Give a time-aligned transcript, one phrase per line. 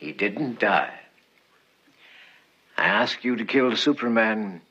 [0.00, 0.98] He didn't die.
[2.78, 4.62] I asked you to kill Superman,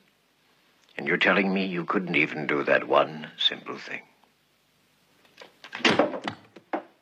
[0.98, 4.02] and you're telling me you couldn't even do that one simple thing.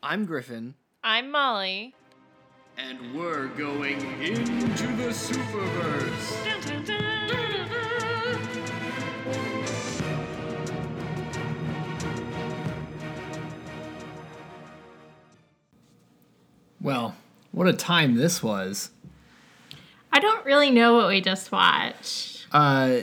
[0.03, 0.75] I'm Griffin.
[1.03, 1.95] I'm Molly.
[2.77, 6.45] And we're going into the Superverse.
[6.45, 7.09] Dun, dun, dun.
[16.79, 17.15] Well,
[17.59, 18.89] what a time this was.
[20.13, 22.47] I don't really know what we just watched.
[22.53, 23.01] Uh,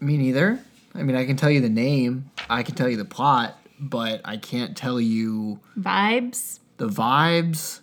[0.00, 0.58] me neither.
[0.92, 4.20] I mean, I can tell you the name, I can tell you the plot, but
[4.24, 6.58] I can't tell you Vibes?
[6.78, 7.78] the vibes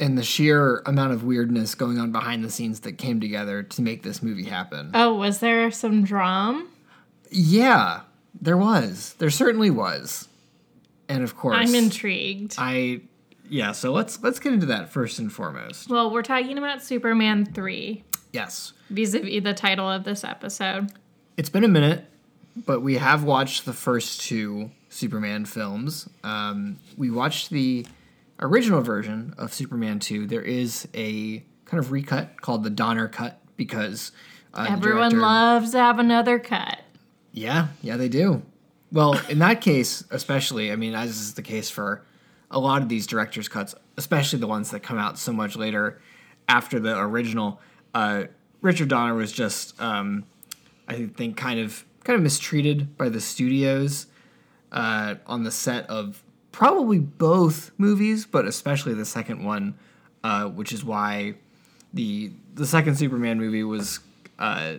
[0.00, 3.80] and the sheer amount of weirdness going on behind the scenes that came together to
[3.80, 4.90] make this movie happen.
[4.92, 6.68] Oh, was there some drum?
[7.30, 8.00] Yeah,
[8.42, 9.14] there was.
[9.20, 10.26] There certainly was.
[11.08, 12.56] And of course, I'm intrigued.
[12.58, 13.02] I
[13.50, 15.90] yeah, so let's let's get into that first and foremost.
[15.90, 18.72] well, we're talking about Superman 3, Yes.
[18.88, 20.90] vis a vis the title of this episode.
[21.36, 22.04] It's been a minute,
[22.66, 26.08] but we have watched the first two Superman films.
[26.24, 27.86] Um, we watched the
[28.40, 30.26] original version of Superman 2.
[30.26, 34.12] There is a kind of recut called the Donner cut because
[34.54, 36.80] uh, Everyone director- loves to have another cut.
[37.32, 38.42] Yeah, yeah, they do.
[38.92, 42.02] Well, in that case, especially, I mean, as is the case for
[42.50, 46.00] a lot of these director's cuts, especially the ones that come out so much later
[46.48, 47.60] after the original,
[47.94, 48.24] uh,
[48.60, 50.24] Richard Donner was just, um,
[50.88, 54.06] I think, kind of kind of mistreated by the studios
[54.72, 59.78] uh, on the set of probably both movies, but especially the second one,
[60.24, 61.34] uh, which is why
[61.92, 64.00] the the second Superman movie was
[64.38, 64.74] uh,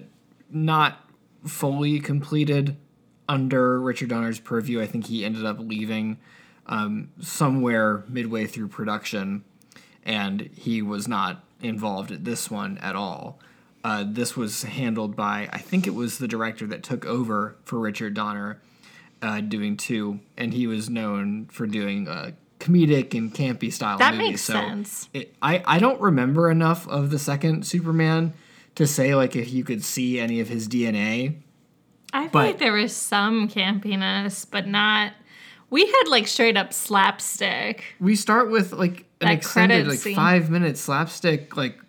[0.49, 1.09] not
[1.45, 2.77] fully completed
[3.27, 4.81] under Richard Donner's purview.
[4.81, 6.19] I think he ended up leaving
[6.67, 9.43] um, somewhere midway through production,
[10.03, 13.39] and he was not involved at this one at all.
[13.83, 17.79] Uh, this was handled by I think it was the director that took over for
[17.79, 18.61] Richard Donner
[19.21, 24.13] uh, doing two, and he was known for doing uh, comedic and campy style That
[24.13, 24.29] movies.
[24.29, 25.09] makes so sense.
[25.13, 28.33] It, I I don't remember enough of the second Superman
[28.75, 31.37] to say like if you could see any of his DNA.
[32.13, 35.13] I feel But- like there was some campiness, but not.
[35.71, 37.83] We had like straight up slapstick.
[37.99, 40.15] We start with like an That extended like scene.
[40.15, 41.79] five minute slapstick like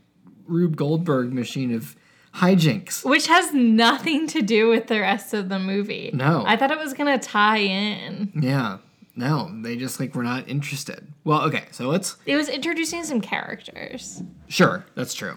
[0.46, 1.94] Rube Goldberg machine of
[2.34, 3.04] hijinks.
[3.04, 6.10] Which has nothing to do with the rest of the movie.
[6.14, 6.44] No.
[6.46, 8.32] I thought it was gonna tie in.
[8.40, 8.78] Yeah.
[9.14, 11.06] No, they just like were not interested.
[11.24, 14.22] Well, okay, so let's It was introducing some characters.
[14.48, 15.36] Sure, that's true.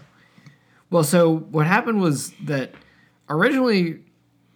[0.89, 2.71] Well, so what happened was that
[3.27, 3.99] originally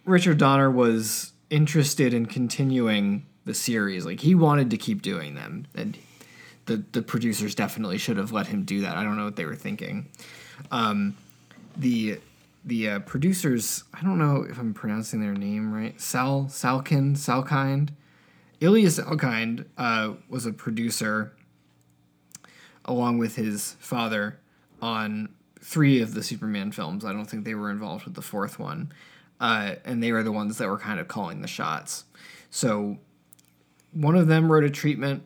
[0.06, 4.04] Richard Donner was interested in continuing the series.
[4.04, 5.96] Like he wanted to keep doing them, and
[6.66, 8.96] the the producers definitely should have let him do that.
[8.96, 10.08] I don't know what they were thinking.
[10.70, 11.16] Um,
[11.76, 12.18] the
[12.64, 15.98] the uh, producers, I don't know if I'm pronouncing their name right.
[16.00, 17.90] Sal Salkin Salkind,
[18.60, 21.32] Ilya Salkind uh, was a producer
[22.84, 24.38] along with his father
[24.82, 25.28] on
[25.60, 27.04] three of the Superman films.
[27.04, 28.92] I don't think they were involved with the fourth one.
[29.40, 32.04] Uh, and they were the ones that were kind of calling the shots.
[32.50, 32.98] So
[33.92, 35.22] one of them wrote a treatment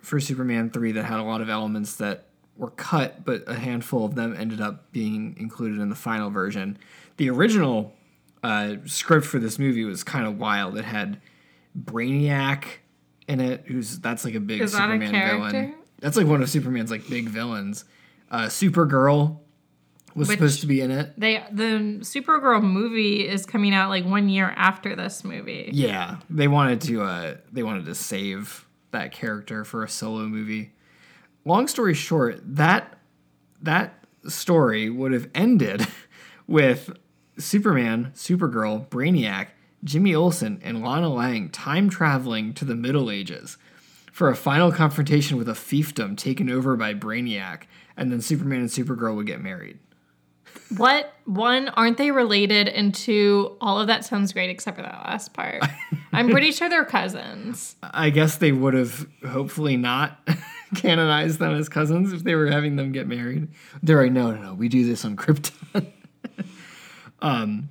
[0.00, 4.04] for Superman 3 that had a lot of elements that were cut, but a handful
[4.04, 6.78] of them ended up being included in the final version.
[7.18, 7.92] The original
[8.42, 10.78] uh, script for this movie was kind of wild.
[10.78, 11.20] It had
[11.78, 12.64] Brainiac
[13.28, 15.50] in it, who's that's like a big Is that Superman character?
[15.50, 15.74] villain.
[16.00, 17.84] That's like one of Superman's like big villains.
[18.30, 19.38] Uh, Supergirl
[20.16, 21.18] was supposed to be in it.
[21.18, 25.70] They the Supergirl movie is coming out like one year after this movie.
[25.72, 30.72] Yeah, they wanted to uh, they wanted to save that character for a solo movie.
[31.44, 32.98] Long story short, that
[33.62, 35.86] that story would have ended
[36.46, 36.96] with
[37.38, 39.48] Superman, Supergirl, Brainiac,
[39.84, 43.58] Jimmy Olsen, and Lana Lang time traveling to the Middle Ages
[44.12, 47.64] for a final confrontation with a fiefdom taken over by Brainiac,
[47.98, 49.78] and then Superman and Supergirl would get married.
[50.76, 52.68] What one aren't they related?
[52.68, 55.62] And two, all of that sounds great except for that last part.
[56.12, 57.76] I'm pretty sure they're cousins.
[57.82, 60.18] I guess they would have hopefully not
[60.74, 63.48] canonized them as cousins if they were having them get married.
[63.82, 65.86] They're like, no, no, no, we do this on Krypton.
[67.22, 67.68] um,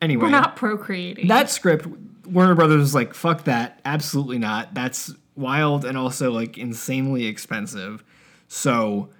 [0.00, 1.28] anyway, We're not procreating.
[1.28, 1.86] that script,
[2.26, 4.74] Warner Brothers was like, fuck that, absolutely not.
[4.74, 8.04] That's wild and also like insanely expensive.
[8.48, 9.10] So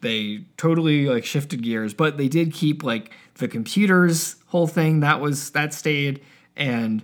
[0.00, 5.20] they totally like shifted gears, but they did keep like the computers whole thing that
[5.20, 6.20] was that stayed
[6.56, 7.02] and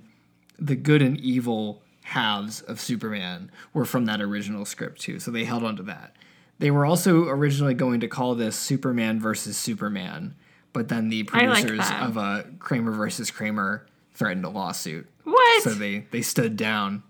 [0.59, 5.19] the good and evil halves of Superman were from that original script too.
[5.19, 6.15] So they held on to that.
[6.59, 10.35] They were also originally going to call this Superman versus Superman,
[10.73, 12.03] but then the like producers that.
[12.03, 15.63] of uh, Kramer versus Kramer threatened a lawsuit, What?
[15.63, 17.03] so they they stood down.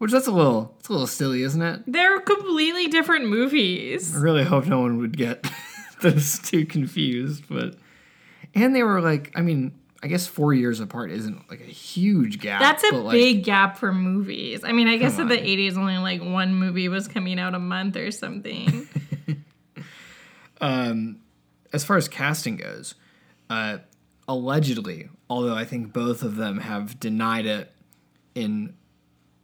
[0.00, 1.82] Which that's a little it's a little silly, isn't it?
[1.86, 4.16] They're completely different movies.
[4.16, 5.46] I really hope no one would get
[6.00, 7.74] those two confused, but
[8.54, 12.40] and they were like, I mean, I guess four years apart isn't like a huge
[12.40, 12.62] gap.
[12.62, 14.64] That's a like, big gap for movies.
[14.64, 17.58] I mean, I guess in the 80s, only like one movie was coming out a
[17.58, 18.88] month or something.
[20.62, 21.20] um,
[21.74, 22.94] as far as casting goes,
[23.50, 23.80] uh,
[24.26, 27.70] allegedly, although I think both of them have denied it
[28.34, 28.72] in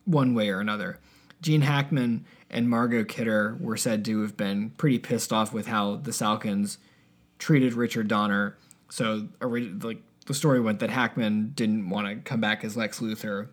[0.06, 0.98] one way or another,
[1.42, 5.96] Gene Hackman and Margot Kidder were said to have been pretty pissed off with how
[5.96, 6.78] the Salkinds
[7.38, 8.56] treated Richard Donner.
[8.88, 13.48] So, like the story went that Hackman didn't want to come back as Lex Luthor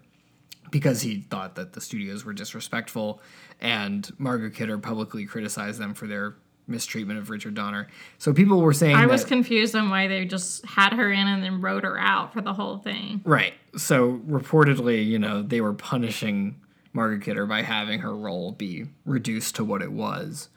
[0.72, 3.22] because he thought that the studios were disrespectful,
[3.62, 6.36] and Margot Kidder publicly criticized them for their
[6.68, 7.88] mistreatment of Richard Donner.
[8.18, 11.28] So people were saying I that, was confused on why they just had her in
[11.28, 13.22] and then wrote her out for the whole thing.
[13.26, 13.54] right.
[13.76, 16.60] So reportedly, you know, they were punishing
[16.94, 20.50] Margaret Kidder by having her role be reduced to what it was.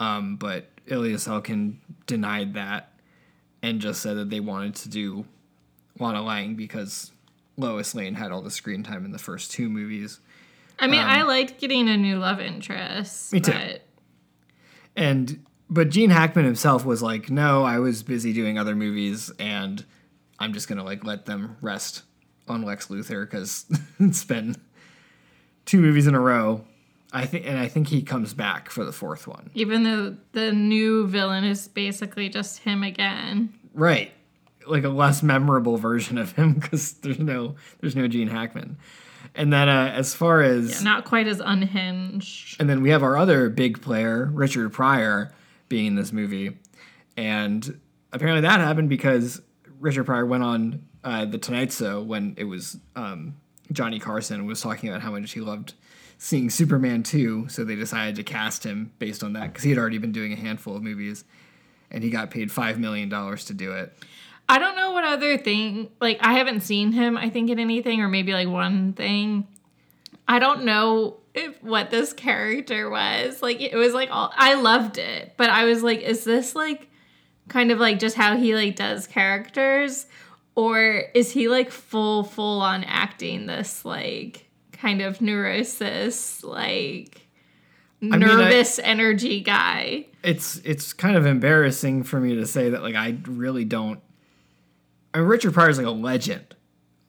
[0.00, 1.76] Um, but Ilya Salkind
[2.06, 2.92] denied that
[3.62, 5.24] and just said that they wanted to do
[5.98, 7.10] Lana Lang because
[7.56, 10.20] Lois Lane had all the screen time in the first two movies.
[10.78, 13.32] I mean, I liked getting a new love interest.
[13.32, 13.52] Um, Me too.
[13.52, 13.82] But
[14.94, 19.84] And but Gene Hackman himself was like, "No, I was busy doing other movies, and
[20.38, 22.02] I'm just gonna like let them rest
[22.48, 23.66] on Lex Luthor because
[24.00, 24.56] it's been
[25.66, 26.64] two movies in a row."
[27.10, 29.50] I think, and I think he comes back for the fourth one.
[29.54, 33.54] even though the new villain is basically just him again.
[33.72, 34.12] Right,
[34.66, 38.76] like a less memorable version of him because there's no there's no Gene Hackman.
[39.34, 42.60] And then uh, as far as Not quite as unhinged.
[42.60, 45.32] And then we have our other big player, Richard Pryor,
[45.68, 46.56] being in this movie.
[47.16, 47.80] And
[48.12, 49.42] apparently that happened because
[49.80, 53.36] Richard Pryor went on uh, The Tonight Show when it was um,
[53.72, 55.74] Johnny Carson was talking about how much he loved
[56.18, 57.48] seeing Superman 2.
[57.48, 60.32] So they decided to cast him based on that because he had already been doing
[60.32, 61.24] a handful of movies.
[61.90, 63.96] And he got paid $5 million to do it.
[64.50, 68.00] I don't know what other thing, like, I haven't seen him, I think, in anything,
[68.00, 69.46] or maybe like one thing.
[70.26, 73.42] I don't know if what this character was.
[73.42, 76.88] Like, it was like all, I loved it, but I was like, is this like
[77.48, 80.06] kind of like just how he like does characters?
[80.54, 87.28] Or is he like full, full on acting this like kind of neurosis, like
[88.00, 90.06] mean, I- nervous energy guy?
[90.24, 94.00] it's it's kind of embarrassing for me to say that like I really don't.
[95.14, 96.54] I mean, Richard Pryor's like a legend,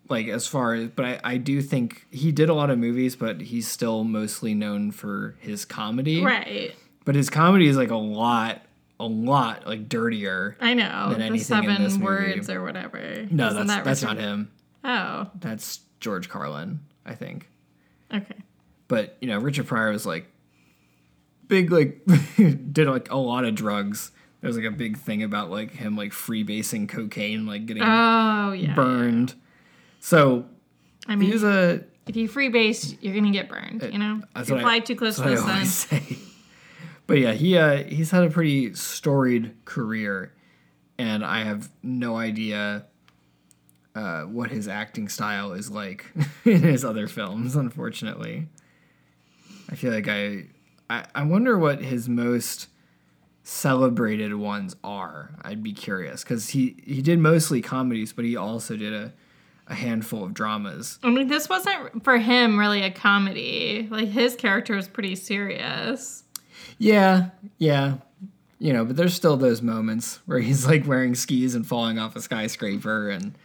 [0.09, 3.15] like as far as, but I I do think he did a lot of movies,
[3.15, 6.23] but he's still mostly known for his comedy.
[6.23, 6.73] Right.
[7.05, 8.61] But his comedy is like a lot,
[8.99, 10.57] a lot like dirtier.
[10.59, 11.09] I know.
[11.11, 12.03] than The anything in this seven movie.
[12.05, 12.99] words or whatever.
[13.31, 14.51] No, Isn't that's that that's not him.
[14.83, 17.49] Oh, That's George Carlin, I think.
[18.13, 18.35] okay.
[18.87, 20.25] But you know, Richard Pryor was like
[21.47, 22.01] big, like
[22.37, 24.11] did like a lot of drugs.
[24.41, 28.53] There was like a big thing about like him like freebasing cocaine, like getting Oh,
[28.53, 28.73] yeah.
[28.73, 29.33] burned.
[29.99, 30.45] So
[31.07, 33.83] I mean, was a if you freebase, you're gonna get burned.
[33.91, 35.65] You know, if that's you what I- fly too close to the sun.
[35.65, 36.17] say.
[37.07, 40.31] But yeah, he uh, he's had a pretty storied career,
[40.97, 42.85] and I have no idea
[43.95, 46.05] uh, what his acting style is like
[46.45, 47.55] in his other films.
[47.55, 48.47] Unfortunately,
[49.69, 50.45] I feel like I
[50.89, 52.67] I, I wonder what his most
[53.43, 55.31] celebrated ones are.
[55.41, 59.13] I'd be curious because he he did mostly comedies, but he also did a
[59.69, 60.99] a handful of dramas.
[61.03, 63.87] I mean, this wasn't for him really a comedy.
[63.89, 66.23] Like his character was pretty serious.
[66.77, 67.97] Yeah, yeah.
[68.57, 72.15] You know, but there's still those moments where he's like wearing skis and falling off
[72.15, 73.37] a skyscraper and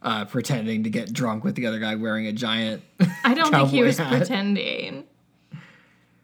[0.00, 2.82] uh, pretending to get drunk with the other guy wearing a giant.
[3.24, 4.08] I don't think he was hat.
[4.10, 5.04] pretending.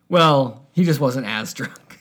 [0.09, 2.01] Well, he just wasn't as drunk.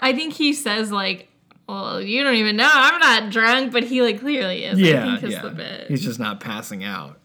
[0.00, 1.28] I think he says like,
[1.70, 2.70] "Well, you don't even know.
[2.72, 4.78] I'm not drunk," but he like clearly is.
[4.78, 5.48] Yeah, think is yeah.
[5.48, 5.88] bit.
[5.88, 7.18] He's just not passing out.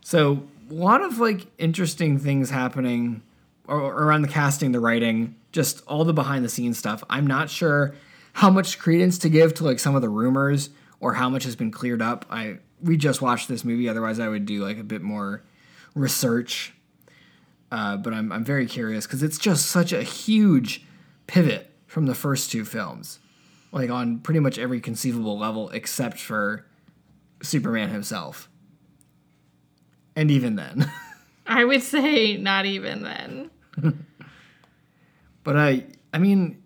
[0.00, 3.22] So a lot of like interesting things happening
[3.66, 7.02] or, around the casting, the writing, just all the behind the scenes stuff.
[7.10, 7.94] I'm not sure
[8.34, 11.56] how much credence to give to like some of the rumors or how much has
[11.56, 12.24] been cleared up.
[12.30, 15.42] I we just watched this movie, otherwise I would do like a bit more
[15.94, 16.72] research.
[17.72, 20.84] Uh, but I'm I'm very curious because it's just such a huge
[21.26, 23.18] pivot from the first two films,
[23.76, 26.64] like on pretty much every conceivable level except for
[27.42, 28.48] Superman himself.
[30.16, 30.90] And even then.
[31.46, 33.50] I would say not even then.
[35.44, 36.62] but I I mean,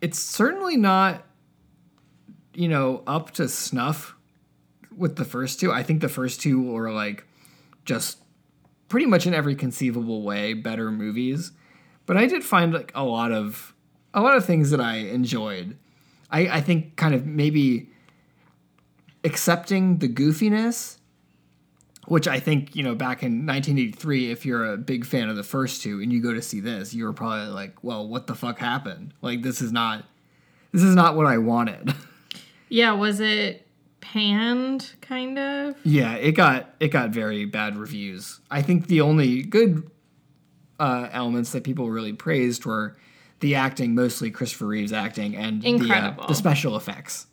[0.00, 1.24] it's certainly not,
[2.54, 4.14] you know, up to snuff
[4.96, 5.72] with the first two.
[5.72, 7.26] I think the first two were like
[7.84, 8.18] just
[8.88, 11.50] pretty much in every conceivable way better movies.
[12.06, 13.74] But I did find like a lot of
[14.14, 15.76] a lot of things that I enjoyed.
[16.30, 17.88] I, I think kind of maybe
[19.24, 20.98] accepting the goofiness,
[22.06, 25.42] which I think, you know, back in 1983, if you're a big fan of the
[25.42, 28.34] first two and you go to see this, you were probably like, well, what the
[28.34, 29.12] fuck happened?
[29.22, 30.04] Like, this is not,
[30.72, 31.92] this is not what I wanted.
[32.68, 33.64] Yeah, was it
[34.00, 35.76] panned kind of?
[35.84, 38.40] yeah, it got, it got very bad reviews.
[38.50, 39.88] I think the only good
[40.80, 42.96] uh, elements that people really praised were
[43.40, 47.26] the acting, mostly Christopher Reeve's acting, and the, uh, the special effects.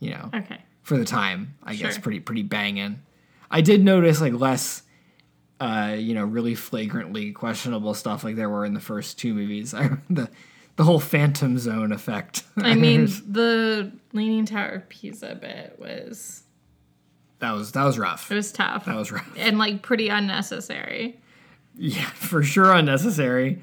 [0.00, 0.58] You know, Okay.
[0.82, 3.00] for the time, I guess pretty pretty banging.
[3.50, 4.82] I did notice like less,
[5.60, 9.72] uh, you know, really flagrantly questionable stuff like there were in the first two movies.
[9.74, 10.28] I the
[10.76, 12.42] the whole Phantom Zone effect.
[12.56, 16.42] I mean, the Leaning Tower of Pisa bit was
[17.38, 18.30] that was that was rough.
[18.30, 19.32] it was tough That was rough.
[19.38, 21.20] and like pretty unnecessary.
[21.76, 23.62] Yeah, for sure unnecessary.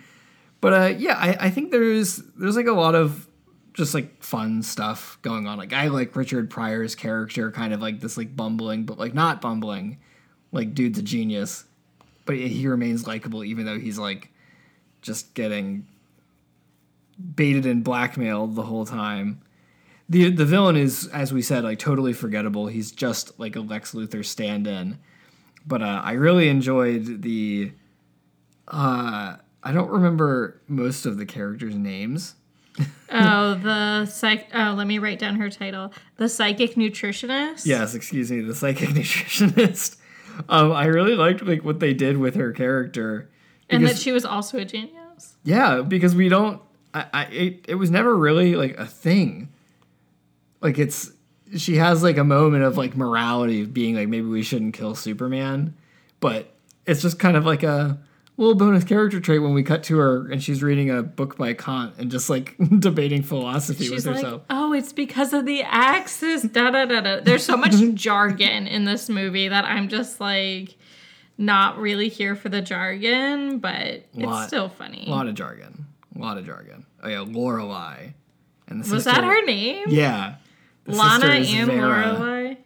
[0.62, 3.27] But uh, yeah, I, I think there's there's like a lot of
[3.74, 5.58] just like fun stuff going on.
[5.58, 9.41] Like I like Richard Pryor's character, kind of like this like bumbling, but like not
[9.41, 9.98] bumbling,
[10.51, 11.65] like dude's a genius,
[12.25, 14.30] but he remains likable even though he's like
[15.01, 15.88] just getting
[17.36, 19.41] baited and blackmailed the whole time.
[20.10, 22.68] The the villain is, as we said, like totally forgettable.
[22.68, 25.00] He's just like a Lex Luthor stand-in.
[25.65, 27.72] But uh, I really enjoyed the.
[28.68, 32.36] Uh, I don't remember most of the characters' names.
[33.12, 34.48] Oh, the psych.
[34.53, 35.94] Oh, let me write down her title.
[36.18, 37.65] The psychic nutritionist.
[37.65, 39.98] Yes, excuse me, the psychic nutritionist.
[40.48, 43.30] Um, I really liked like what they did with her character.
[43.70, 45.36] and that she was also a genius.
[45.44, 46.62] Yeah, because we don't.
[46.94, 49.50] I, I it, it was never really like a thing.
[50.62, 51.12] Like it's
[51.58, 54.96] she has like a moment of like morality of being like maybe we shouldn't kill
[54.96, 55.75] Superman,
[56.22, 56.53] but
[56.86, 58.00] it's just kind of like a
[58.38, 61.53] little bonus character trait when we cut to her and she's reading a book by
[61.53, 64.41] Kant and just like debating philosophy She's with like, herself.
[64.50, 66.41] oh, it's because of the axis.
[66.43, 67.19] Da da da da.
[67.21, 70.75] There's so much jargon in this movie that I'm just like
[71.38, 75.05] not really here for the jargon, but Lot- it's still funny.
[75.07, 75.85] A lot of jargon.
[76.15, 76.85] A lot of jargon.
[77.03, 78.13] Oh yeah, Lorelai.
[78.67, 79.85] And the Was sister- that her name?
[79.89, 80.35] Yeah.
[80.88, 82.15] Lana and Vera.
[82.19, 82.57] Lorelai.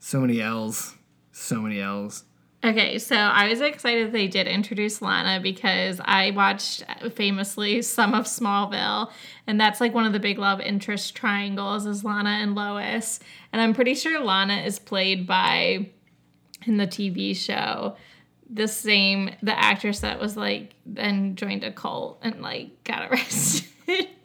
[0.00, 0.96] So many L's.
[1.32, 2.24] So many L's.
[2.64, 8.26] Okay, so I was excited they did introduce Lana because I watched famously some of
[8.26, 9.10] Smallville,
[9.48, 13.18] and that's like one of the big love interest triangles is Lana and Lois.
[13.52, 15.90] And I'm pretty sure Lana is played by
[16.64, 17.96] in the TV show
[18.52, 23.66] the same the actress that was like then joined a cult and like got arrested.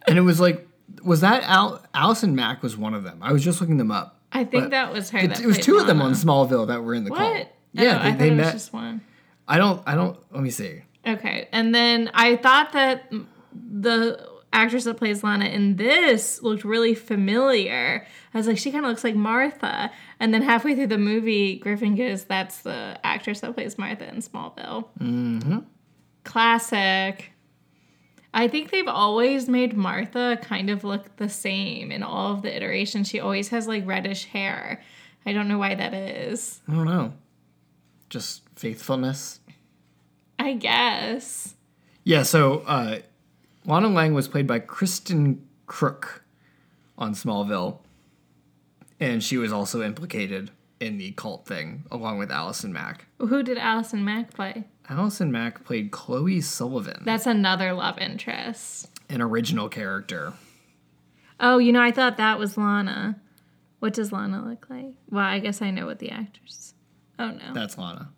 [0.05, 0.67] And it was like,
[1.03, 3.19] was that Al- Allison Mack was one of them?
[3.21, 4.19] I was just looking them up.
[4.31, 5.19] I think that was her.
[5.19, 7.11] It, that it was two of them on Smallville that were in the.
[7.11, 7.53] What?
[7.77, 8.53] Yeah, they, I thought they met.
[8.53, 9.01] just one.
[9.47, 9.81] I don't.
[9.85, 10.17] I don't.
[10.33, 10.81] Let me see.
[11.05, 11.47] Okay.
[11.51, 13.11] And then I thought that
[13.53, 18.05] the actress that plays Lana in this looked really familiar.
[18.33, 19.91] I was like, she kind of looks like Martha.
[20.19, 24.17] And then halfway through the movie, Griffin goes, that's the actress that plays Martha in
[24.17, 24.85] Smallville.
[24.99, 25.59] Mm-hmm.
[26.23, 27.31] Classic.
[28.33, 32.55] I think they've always made Martha kind of look the same in all of the
[32.55, 33.07] iterations.
[33.07, 34.83] She always has like reddish hair.
[35.25, 36.61] I don't know why that is.
[36.67, 37.13] I don't know.
[38.09, 39.39] Just faithfulness.
[40.39, 41.55] I guess.
[42.03, 42.23] Yeah.
[42.23, 42.99] So uh,
[43.65, 46.19] Lana Lang was played by Kristin Kreuk
[46.97, 47.79] on Smallville,
[48.99, 53.07] and she was also implicated in the cult thing along with Allison Mack.
[53.19, 54.63] Who did Allison Mack play?
[54.89, 58.89] Allison Mack played Chloe Sullivan, That's another love interest.
[59.09, 60.33] an original character.
[61.39, 63.19] Oh, you know, I thought that was Lana.
[63.79, 64.93] What does Lana look like?
[65.09, 66.73] Well, I guess I know what the actress.
[67.19, 67.53] Oh no.
[67.53, 68.09] That's Lana.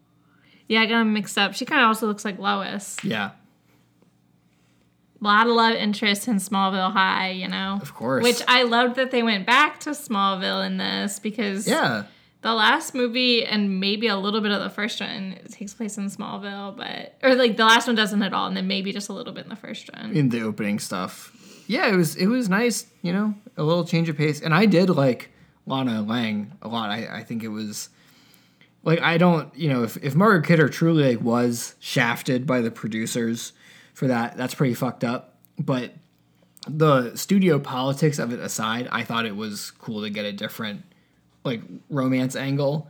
[0.68, 1.54] Yeah, I got them mixed up.
[1.56, 2.98] She kind of also looks like Lois.
[3.04, 3.32] Yeah,
[5.20, 7.80] A lot of love interest in Smallville High, you know.
[7.82, 8.24] of course.
[8.24, 12.04] Which I loved that they went back to Smallville in this because yeah.
[12.42, 16.06] the last movie and maybe a little bit of the first one takes place in
[16.06, 19.14] Smallville, but or like the last one doesn't at all, and then maybe just a
[19.14, 20.16] little bit in the first one.
[20.16, 21.36] in the opening stuff.
[21.68, 24.40] Yeah, it was it was nice, you know, a little change of pace.
[24.42, 25.32] And I did like
[25.66, 26.90] Lana Lang a lot.
[26.92, 27.90] I, I think it was
[28.84, 32.72] like I don't you know, if, if Margaret Kidder truly like was shafted by the
[32.72, 33.54] producers
[33.94, 35.38] for that, that's pretty fucked up.
[35.58, 35.94] But
[36.68, 40.84] the studio politics of it aside, I thought it was cool to get a different
[41.44, 42.90] like romance angle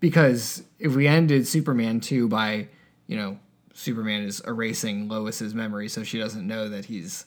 [0.00, 2.68] because if we ended Superman 2 by,
[3.06, 3.38] you know,
[3.74, 7.26] Superman is erasing Lois's memory so she doesn't know that he's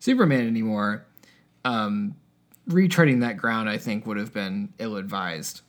[0.00, 1.06] Superman anymore,
[1.64, 2.16] um,
[2.68, 5.60] retreading that ground, I think, would have been ill advised.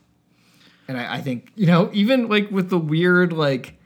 [0.87, 3.79] And I, I think, you know, even like with the weird, like,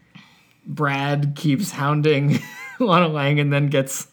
[0.65, 2.39] Brad keeps hounding
[2.79, 4.08] Lana Lang and then gets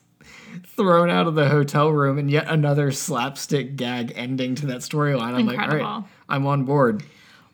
[0.65, 5.35] thrown out of the hotel room and yet another slapstick gag ending to that storyline.
[5.35, 6.09] I'm like, all Incredible.
[6.29, 7.03] I'm on board.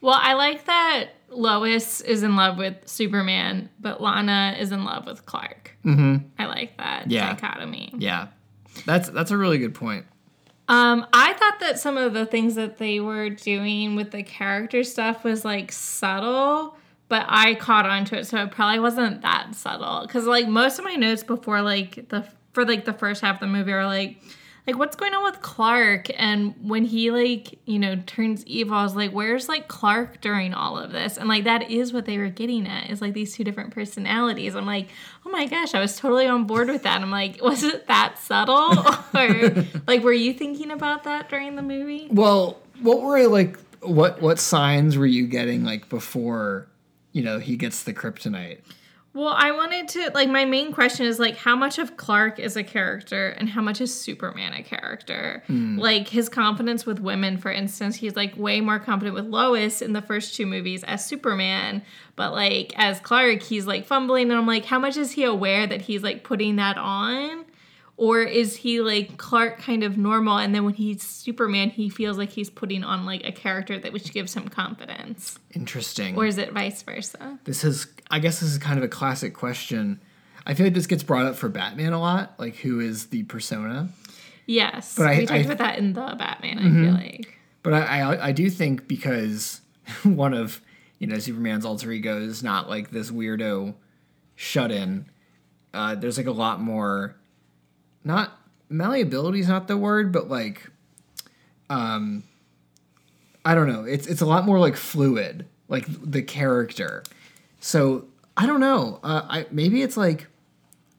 [0.01, 5.07] Well, I like that Lois is in love with Superman, but Lana is in love
[5.07, 5.77] with Clark.
[5.85, 6.27] Mm-hmm.
[6.39, 7.35] I like that Yeah.
[7.35, 7.93] dichotomy.
[7.97, 8.29] Yeah.
[8.87, 10.07] That's that's a really good point.
[10.73, 14.83] Um, I thought that some of the things that they were doing with the character
[14.85, 19.55] stuff was like subtle, but I caught on to it, so it probably wasn't that
[19.55, 20.01] subtle.
[20.07, 23.41] Because like most of my notes before like the for like the first half of
[23.41, 24.17] the movie are like
[24.67, 26.09] like what's going on with Clark?
[26.17, 30.55] And when he like you know turns evil I was like where's like Clark during
[30.55, 31.17] all of this?
[31.17, 34.55] And like that is what they were getting at is like these two different personalities.
[34.55, 34.89] I'm like
[35.27, 37.01] oh my gosh I was totally on board with that.
[37.01, 38.75] I'm like was it that subtle?
[39.15, 42.09] Or like were you thinking about that during the movie?
[42.11, 46.69] Well, what were like what what signs were you getting like before,
[47.13, 48.61] you know, he gets the kryptonite?
[49.15, 52.57] Well, I wanted to like my main question is like how much of Clark is
[52.57, 55.43] a character and how much is Superman a character?
[55.49, 55.79] Hmm.
[55.79, 59.93] Like his confidence with women, for instance, he's like way more confident with Lois in
[59.93, 61.83] the first two movies as Superman,
[62.17, 65.67] but like as Clark, he's like fumbling and I'm like how much is he aware
[65.67, 67.45] that he's like putting that on?
[68.03, 72.19] Or is he like Clark kind of normal and then when he's Superman, he feels
[72.19, 75.39] like he's putting on like a character that which gives him confidence?
[75.55, 76.17] Interesting.
[76.17, 77.39] Or is it vice versa?
[77.45, 80.01] this is I guess this is kind of a classic question.
[80.45, 83.23] I feel like this gets brought up for Batman a lot, like who is the
[83.23, 83.89] persona.
[84.47, 86.59] Yes, But I- we talked I- about that in the Batman.
[86.59, 89.61] I feel like But I, I I do think because
[90.03, 90.61] one of
[90.99, 93.75] you know Superman's alter ego is not like this weirdo
[94.35, 95.07] shut in.
[95.73, 97.15] Uh, there's like a lot more,
[98.05, 100.71] not malleability is not the word, but like,
[101.71, 102.25] um,
[103.45, 103.85] I don't know.
[103.85, 107.03] It's it's a lot more like fluid, like the character.
[107.61, 109.01] So I don't know.
[109.03, 110.27] Uh, I maybe it's like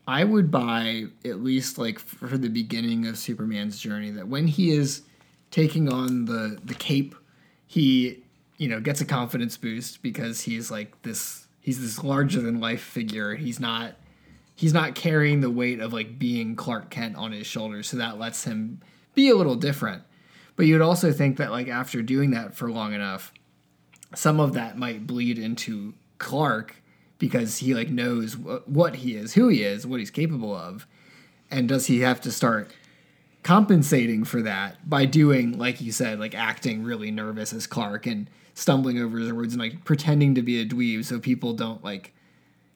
[0.08, 4.72] I would buy at least like for the beginning of Superman's journey that when he
[4.72, 5.04] is
[5.52, 7.16] taking on the the cape,
[7.66, 8.24] he
[8.58, 12.82] you know gets a confidence boost because he's like this he's this larger than life
[12.82, 13.36] figure.
[13.36, 13.94] He's not
[14.56, 18.20] he's not carrying the weight of like being Clark Kent on his shoulders, so that
[18.20, 18.80] lets him
[19.14, 20.04] be a little different.
[20.56, 23.34] But you'd also think that like after doing that for long enough,
[24.14, 26.82] some of that might bleed into Clark
[27.18, 30.86] because he like knows wh- what he is, who he is, what he's capable of,
[31.50, 32.72] and does he have to start
[33.42, 38.30] compensating for that by doing like you said, like acting really nervous as Clark and
[38.54, 42.14] stumbling over his words and like pretending to be a dweeb so people don't like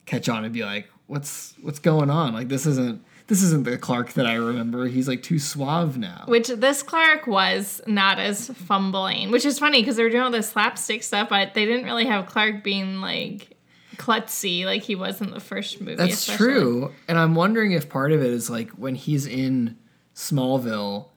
[0.06, 2.32] catch on and be like, what's what's going on?
[2.32, 4.86] Like this isn't this isn't the Clark that I remember.
[4.86, 6.24] He's like too suave now.
[6.28, 10.30] which this Clark was not as fumbling, which is funny because they were doing all
[10.30, 13.56] this slapstick stuff, but they didn't really have Clark being like
[13.96, 15.96] klutzy like he was in the first movie.
[15.96, 16.36] That's especially.
[16.46, 16.94] true.
[17.08, 19.76] And I'm wondering if part of it is like when he's in
[20.14, 21.08] Smallville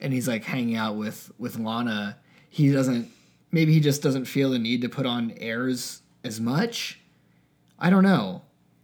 [0.00, 3.10] and he's like hanging out with with Lana, he doesn't
[3.50, 7.00] maybe he just doesn't feel the need to put on airs as much.
[7.78, 8.42] I don't know.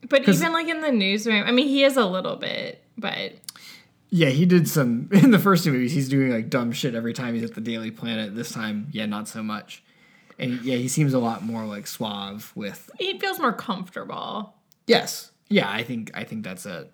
[0.08, 3.32] But even like in the newsroom, I mean, he is a little bit, but
[4.10, 5.92] Yeah, he did some in the first two movies.
[5.92, 8.34] He's doing like dumb shit every time he's at the Daily Planet.
[8.34, 9.82] This time, yeah, not so much.
[10.38, 14.54] And yeah, he seems a lot more like suave with he feels more comfortable.
[14.86, 15.30] Yes.
[15.48, 16.92] Yeah, I think I think that's it.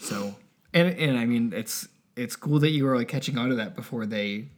[0.00, 0.34] So
[0.74, 3.74] and and I mean it's it's cool that you were like catching on to that
[3.74, 4.48] before they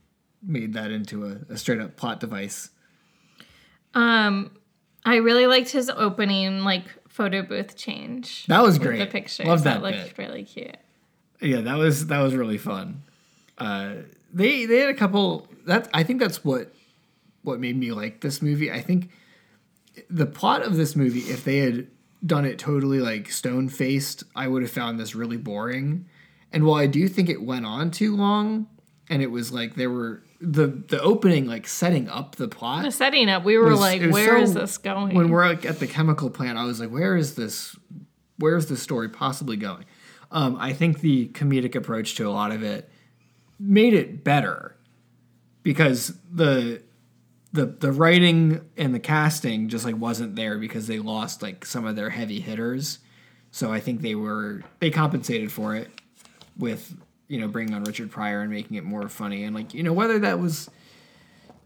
[0.42, 2.70] made that into a, a straight up plot device.
[3.94, 4.52] Um,
[5.04, 6.84] I really liked his opening like
[7.20, 8.46] photo booth change.
[8.46, 8.98] That was great.
[8.98, 10.18] The pictures Love that, that looked bit.
[10.18, 10.76] really cute.
[11.42, 13.02] Yeah, that was that was really fun.
[13.58, 13.96] Uh,
[14.32, 16.72] they they had a couple that I think that's what
[17.42, 18.72] what made me like this movie.
[18.72, 19.10] I think
[20.08, 21.88] the plot of this movie, if they had
[22.24, 26.06] done it totally like stone faced, I would have found this really boring.
[26.52, 28.66] And while I do think it went on too long,
[29.10, 32.84] and it was like there were the the opening like setting up the plot.
[32.84, 35.78] The setting up, we were was- like, "Where is this going?" when we're like at
[35.80, 37.76] the chemical plant, I was like, where is this?
[38.38, 39.84] Where is this story possibly going?
[40.30, 42.88] Um, I think the comedic approach to a lot of it
[43.58, 44.76] made it better
[45.62, 46.82] because the
[47.52, 51.84] the the writing and the casting just like wasn't there because they lost like some
[51.84, 53.00] of their heavy hitters.
[53.50, 55.90] So I think they were they compensated for it
[56.56, 56.94] with
[57.30, 59.92] you know bringing on Richard Pryor and making it more funny and like you know
[59.92, 60.68] whether that was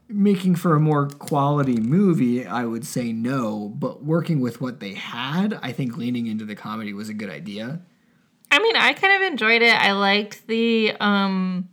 [0.07, 3.70] making for a more quality movie, I would say no.
[3.70, 7.31] But working with what they had, I think leaning into the comedy was a good
[7.31, 7.81] idea.
[8.50, 9.74] I mean, I kind of enjoyed it.
[9.74, 11.70] I liked the um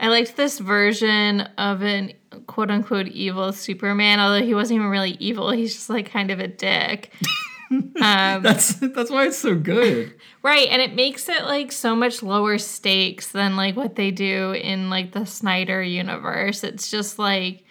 [0.00, 2.14] I liked this version of an
[2.48, 5.52] quote unquote evil Superman, although he wasn't even really evil.
[5.52, 7.12] He's just like kind of a dick.
[7.74, 7.92] um,
[8.42, 10.14] That's that's why it's so good.
[10.42, 14.52] right, and it makes it like so much lower stakes than like what they do
[14.52, 16.64] in like the Snyder universe.
[16.64, 17.64] It's just like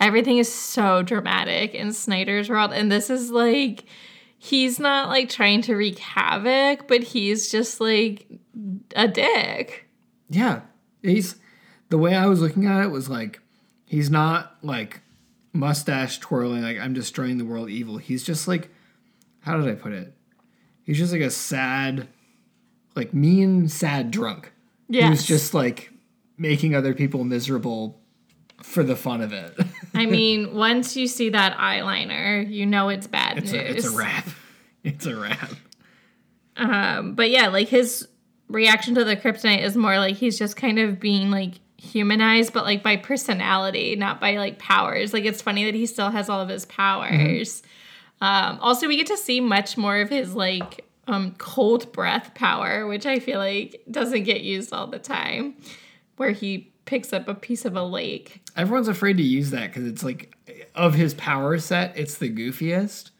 [0.00, 3.84] everything is so dramatic in Snyder's world, and this is like
[4.38, 8.26] he's not like trying to wreak havoc, but he's just like
[8.94, 9.88] a dick.
[10.28, 10.62] Yeah,
[11.02, 11.36] he's
[11.90, 13.40] the way I was looking at it was like
[13.86, 15.00] he's not like
[15.52, 17.98] mustache twirling like I'm destroying the world evil.
[17.98, 18.70] He's just like
[19.44, 20.12] how did I put it?
[20.84, 22.08] He's just like a sad,
[22.94, 24.52] like mean, sad drunk.
[24.88, 25.08] Yeah.
[25.08, 25.90] Who's just like
[26.36, 28.00] making other people miserable
[28.62, 29.54] for the fun of it.
[29.94, 33.62] I mean, once you see that eyeliner, you know it's bad it's news.
[33.62, 34.26] a it's a wrap.
[34.84, 35.50] It's a wrap.
[36.58, 38.06] Um, but yeah, like his
[38.48, 42.64] reaction to the kryptonite is more like he's just kind of being like humanized, but
[42.64, 45.14] like by personality, not by like powers.
[45.14, 47.62] Like it's funny that he still has all of his powers.
[48.20, 52.86] Um, also, we get to see much more of his like um, cold breath power,
[52.86, 55.54] which I feel like doesn't get used all the time,
[56.16, 58.40] where he picks up a piece of a lake.
[58.56, 60.34] Everyone's afraid to use that because it's like
[60.74, 63.10] of his power set, it's the goofiest.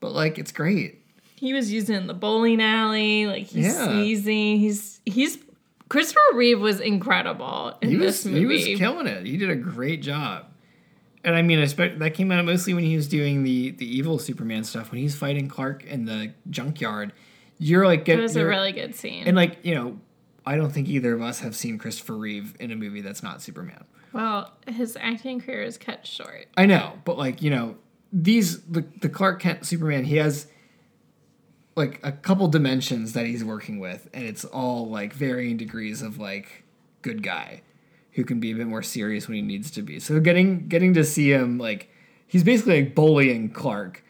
[0.00, 1.02] But like it's great.
[1.36, 3.86] He was using it in the bowling alley, like he's Yeah.
[3.88, 4.58] sneezing.
[4.58, 5.38] He's he's
[5.88, 8.38] Christopher Reeve was incredible in he this movie.
[8.40, 9.24] he was killing it.
[9.24, 10.46] He did a great job.
[11.26, 13.84] And I mean, I expect that came out mostly when he was doing the the
[13.84, 14.92] evil Superman stuff.
[14.92, 17.12] When he's fighting Clark in the junkyard,
[17.58, 19.24] you're like it was a really good scene.
[19.26, 19.98] and like you know,
[20.46, 23.42] I don't think either of us have seen Christopher Reeve in a movie that's not
[23.42, 23.84] Superman.
[24.12, 26.46] well, his acting career is cut short.
[26.56, 27.76] I know, but like you know,
[28.12, 30.46] these the the Clark Kent Superman, he has
[31.74, 36.20] like a couple dimensions that he's working with, and it's all like varying degrees of
[36.20, 36.62] like
[37.02, 37.62] good guy
[38.16, 40.00] who can be a bit more serious when he needs to be.
[40.00, 41.88] So getting getting to see him like
[42.26, 44.02] he's basically like bullying Clark,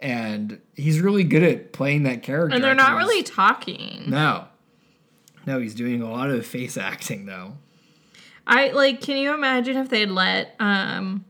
[0.00, 2.54] and he's really good at playing that character.
[2.54, 4.04] And they're not really talking.
[4.08, 4.46] no.
[5.46, 7.54] No, he's doing a lot of face acting though.
[8.46, 11.24] I like can you imagine if they'd let um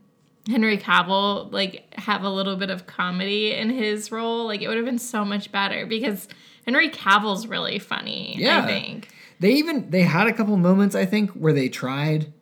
[0.47, 4.45] Henry Cavill like have a little bit of comedy in his role?
[4.45, 6.27] Like it would have been so much better because
[6.65, 8.63] Henry Cavill's really funny, Yeah.
[8.63, 9.09] I think.
[9.39, 12.33] They even they had a couple moments I think where they tried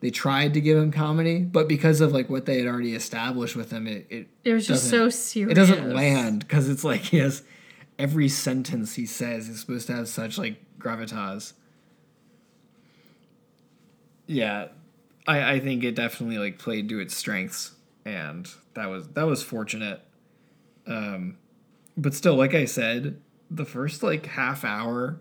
[0.00, 3.56] they tried to give him comedy, but because of like what they had already established
[3.56, 5.52] with him, it it, It was just so serious.
[5.52, 7.42] it doesn't land because it's like he has
[7.98, 11.54] every sentence he says is supposed to have such like gravitas.
[14.26, 14.68] Yeah,
[15.26, 17.72] I I think it definitely like played to its strengths,
[18.04, 20.02] and that was that was fortunate.
[20.86, 21.38] Um,
[21.96, 23.20] but still, like I said,
[23.50, 25.20] the first like half hour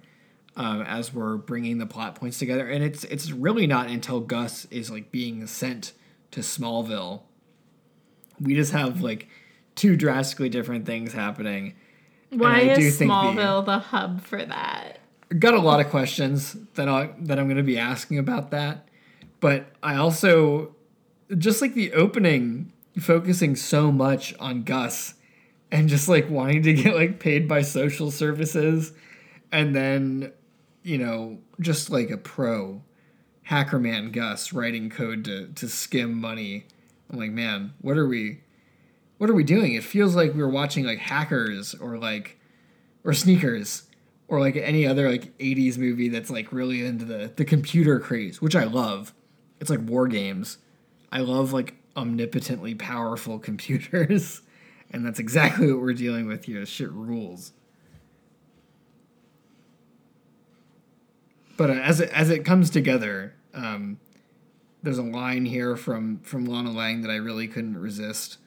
[0.58, 4.66] um, as we're bringing the plot points together, and it's it's really not until Gus
[4.66, 5.94] is like being sent
[6.32, 7.24] to Smallville.
[8.40, 9.28] We just have like
[9.76, 11.76] two drastically different things happening.
[12.30, 15.00] Why is think the- Smallville the hub for that?
[15.40, 18.88] Got a lot of questions that I that I'm going to be asking about that,
[19.40, 20.76] but I also
[21.38, 25.16] just like the opening focusing so much on Gus
[25.72, 28.94] and just like wanting to get like paid by social services
[29.52, 30.32] and then
[30.86, 32.82] you know just like a pro
[33.44, 36.66] hacker man Gus writing code to to skim money.
[37.10, 38.42] I'm like, man, what are we
[39.18, 39.74] what are we doing?
[39.74, 42.40] It feels like we were watching like hackers or like
[43.04, 43.84] or sneakers
[44.28, 48.42] or like any other like 80s movie that's like really into the the computer craze,
[48.42, 49.14] which I love.
[49.60, 50.60] It's like war games.
[51.12, 54.42] I love like omnipotently powerful computers.
[54.92, 56.66] And that's exactly what we're dealing with here.
[56.66, 57.54] Shit rules.
[61.58, 64.00] But uh, as it as it comes together, um,
[64.84, 68.38] there's a line here from from Lana Lang that I really couldn't resist.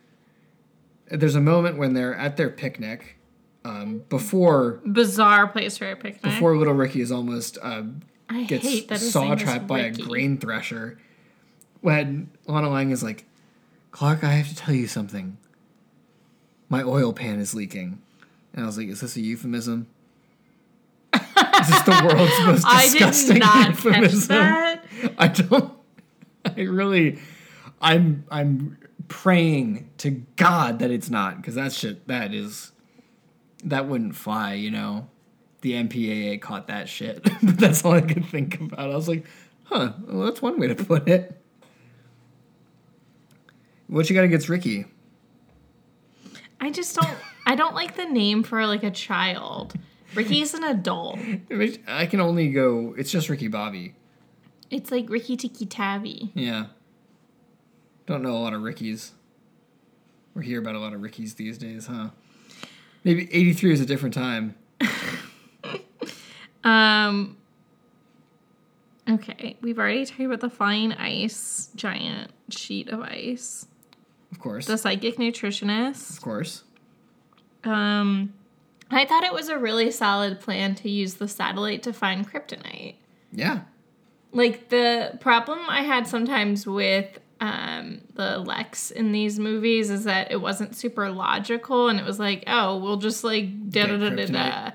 [1.10, 3.16] There's a moment when they're at their picnic,
[3.64, 6.22] um, before Bizarre place for a picnic.
[6.22, 7.84] before Little Ricky is almost uh,
[8.28, 10.98] I gets hate that saw trapped by a grain thresher.
[11.80, 13.24] When Lana Lang is like,
[13.90, 15.38] Clark, I have to tell you something.
[16.68, 18.02] My oil pan is leaking.
[18.52, 19.86] And I was like, is this a euphemism?
[21.60, 24.28] is this the world's most I disgusting did not catch euphemism?
[24.28, 24.84] that.
[25.18, 25.72] I don't
[26.44, 27.18] I really
[27.80, 32.72] I'm I'm praying to God that it's not, because that shit that is
[33.64, 35.08] that wouldn't fly, you know.
[35.60, 37.22] The MPAA caught that shit.
[37.42, 38.78] but that's all I could think about.
[38.78, 39.26] I was like,
[39.64, 41.40] huh, well, that's one way to put it.
[43.88, 44.84] What you got against Ricky?
[46.60, 47.16] I just don't.
[47.46, 49.74] I don't like the name for like a child.
[50.14, 51.18] Ricky's an adult.
[51.86, 52.94] I can only go.
[52.96, 53.94] It's just Ricky Bobby.
[54.70, 56.32] It's like Rikki-Tikki-Tavi.
[56.34, 56.66] Yeah.
[58.06, 59.12] Don't know a lot of Rickies.
[60.34, 62.10] We're hear about a lot of Rickies these days, huh?
[63.04, 64.54] Maybe 83 is a different time.
[66.64, 67.36] Um.
[69.08, 73.66] Okay, we've already talked about the flying ice giant sheet of ice.
[74.32, 74.66] Of course.
[74.66, 76.10] The psychic nutritionist.
[76.10, 76.64] of course.
[77.64, 78.34] Um,
[78.90, 82.94] I thought it was a really solid plan to use the satellite to find kryptonite.
[83.33, 83.61] Yeah.
[84.33, 90.31] Like the problem I had sometimes with um, the Lex in these movies is that
[90.33, 94.11] it wasn't super logical, and it was like, oh, we'll just like da da da
[94.11, 94.70] da da,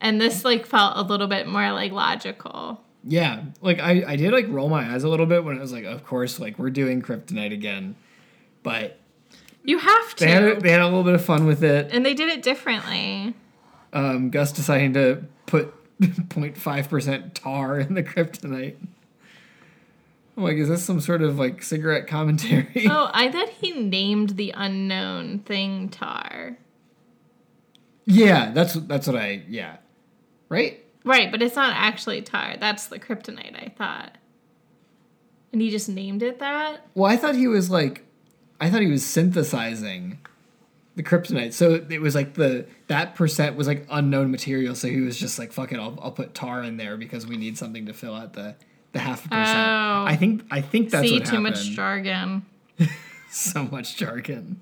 [0.00, 2.80] and this like felt a little bit more like logical.
[3.06, 3.42] Yeah.
[3.60, 5.84] Like, I, I did, like, roll my eyes a little bit when it was like,
[5.84, 7.96] of course, like, we're doing Kryptonite again.
[8.62, 8.98] But
[9.62, 11.90] You have to, they had, a, they had a little bit of fun with it.
[11.92, 13.34] and they did it differently.
[13.94, 18.76] Um, Gus deciding to put 0.5% tar in the Kryptonite.
[20.36, 22.66] I'm like, is this some sort of, like, cigarette commentary?
[22.90, 26.58] Oh, I thought he named the unknown thing Tar.
[28.04, 29.76] Yeah, that's that's what I yeah.
[30.48, 30.84] Right?
[31.04, 32.56] Right, but it's not actually tar.
[32.58, 34.18] That's the kryptonite, I thought.
[35.52, 36.86] And he just named it that?
[36.94, 38.04] Well, I thought he was like
[38.60, 40.18] I thought he was synthesizing
[40.96, 41.52] the kryptonite.
[41.52, 45.38] So it was like the that percent was like unknown material, so he was just
[45.38, 48.14] like fuck it, I'll I'll put tar in there because we need something to fill
[48.14, 48.56] out the
[48.92, 49.48] the half percent.
[49.48, 50.04] Oh.
[50.06, 52.46] I think I think that's See, what too much jargon.
[53.30, 54.60] so much jargon.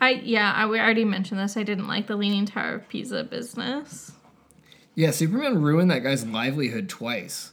[0.00, 1.56] I yeah, I we already mentioned this.
[1.56, 4.12] I didn't like the Leaning Tower of Pisa business.
[4.94, 7.52] Yeah, Superman ruined that guy's livelihood twice.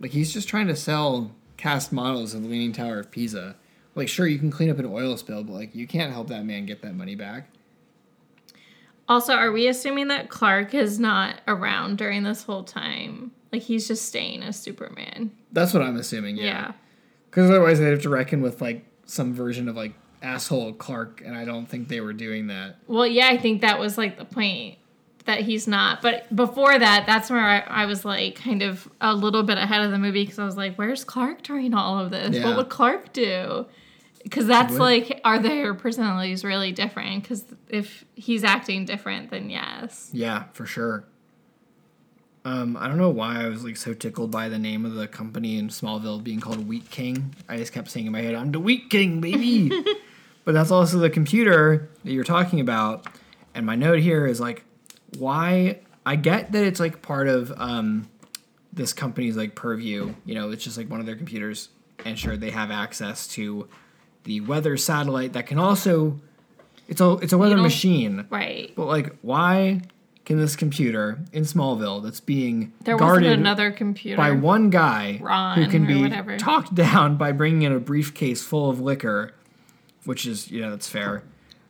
[0.00, 3.56] Like he's just trying to sell cast models of the Leaning Tower of Pisa.
[3.94, 6.44] Like sure you can clean up an oil spill, but like you can't help that
[6.44, 7.48] man get that money back.
[9.08, 13.32] Also, are we assuming that Clark is not around during this whole time?
[13.52, 15.30] Like he's just staying as Superman.
[15.52, 16.44] That's what I'm assuming, Yeah.
[16.44, 16.72] yeah.
[17.30, 21.36] Because otherwise they'd have to reckon with like some version of like asshole Clark, and
[21.36, 22.76] I don't think they were doing that.
[22.86, 24.78] Well, yeah, I think that was like the point
[25.26, 26.00] that he's not.
[26.00, 29.82] But before that, that's where I, I was like kind of a little bit ahead
[29.84, 32.36] of the movie because I was like, where's Clark during all of this?
[32.36, 32.46] Yeah.
[32.46, 33.66] What would Clark do?
[34.24, 37.22] Because that's like, are their personalities really different?
[37.22, 40.10] Because if he's acting different, then yes.
[40.12, 41.04] Yeah, for sure.
[42.46, 45.06] Um, I don't know why I was like so tickled by the name of the
[45.06, 47.34] company in Smallville being called Wheat King.
[47.48, 49.68] I just kept saying in my head, "I'm the Wheat King, baby."
[50.44, 53.06] but that's also the computer that you're talking about.
[53.54, 54.64] And my note here is like,
[55.18, 55.80] why?
[56.04, 58.10] I get that it's like part of um,
[58.72, 60.14] this company's like purview.
[60.26, 61.70] You know, it's just like one of their computers,
[62.04, 63.68] and sure they have access to
[64.24, 66.20] the weather satellite that can also.
[66.88, 68.26] It's a it's a weather machine.
[68.28, 68.72] Right.
[68.76, 69.82] But like, why
[70.24, 74.16] can this computer in Smallville that's being There guarded another computer.
[74.16, 76.36] by one guy Ron who can be whatever.
[76.36, 79.34] talked down by bringing in a briefcase full of liquor,
[80.04, 81.22] which is you know that's fair.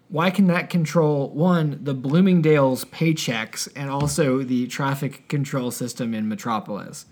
[0.08, 6.28] Why can that control one the Bloomingdale's paychecks and also the traffic control system in
[6.28, 7.06] Metropolis?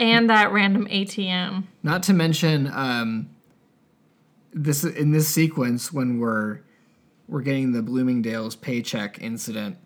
[0.00, 1.64] and that random ATM.
[1.82, 3.30] Not to mention um,
[4.54, 6.60] this in this sequence when we're
[7.28, 9.76] we're getting the Bloomingdale's paycheck incident.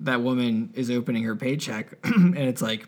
[0.00, 2.86] That woman is opening her paycheck and it's like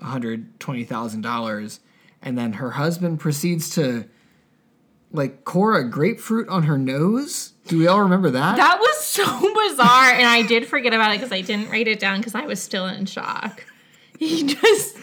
[0.00, 1.80] hundred twenty thousand dollars,
[2.22, 4.04] and then her husband proceeds to
[5.10, 7.54] like core a grapefruit on her nose.
[7.66, 8.56] Do we all remember that?
[8.56, 9.24] That was so
[9.68, 12.46] bizarre, and I did forget about it because I didn't write it down because I
[12.46, 13.64] was still in shock.
[14.18, 14.96] He just